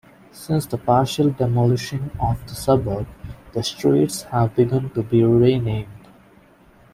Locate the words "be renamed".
5.03-6.07